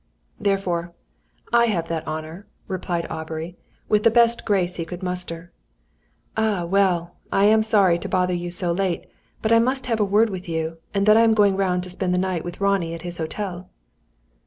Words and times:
Therefore: 0.39 0.95
"I 1.53 1.65
have 1.67 1.87
that 1.89 2.07
honour," 2.07 2.47
replied 2.67 3.05
Aubrey, 3.11 3.55
with 3.87 4.01
the 4.01 4.09
best 4.09 4.45
grace 4.45 4.77
he 4.77 4.83
could 4.83 5.03
muster. 5.03 5.51
"Ah! 6.35 6.65
Well, 6.65 7.17
I'm 7.31 7.61
sorry 7.61 7.99
to 7.99 8.09
bother 8.09 8.33
you 8.33 8.49
so 8.49 8.71
late, 8.71 9.05
but 9.43 9.51
I 9.51 9.59
must 9.59 9.85
have 9.85 9.99
a 9.99 10.03
word 10.03 10.31
with 10.31 10.49
you; 10.49 10.79
and 10.91 11.05
then 11.05 11.17
I 11.17 11.21
am 11.21 11.35
going 11.35 11.55
round 11.55 11.83
to 11.83 11.91
spend 11.91 12.15
the 12.15 12.17
night 12.17 12.43
with 12.43 12.59
Ronnie 12.59 12.95
at 12.95 13.03
his 13.03 13.19
hotel." 13.19 13.69